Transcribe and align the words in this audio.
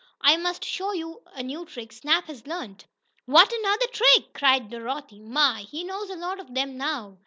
"I 0.21 0.35
must 0.35 0.65
show 0.65 0.93
you 0.93 1.21
a 1.35 1.43
new 1.43 1.63
trick 1.63 1.91
Snap 1.91 2.25
has 2.25 2.47
learned." 2.47 2.85
"What! 3.27 3.53
Another 3.53 3.85
trick?" 3.93 4.33
cried 4.33 4.71
Dorothy. 4.71 5.19
"My! 5.19 5.61
He 5.69 5.83
knows 5.83 6.09
a 6.09 6.15
lot 6.15 6.39
of 6.39 6.55
them 6.55 6.75
now. 6.75 7.19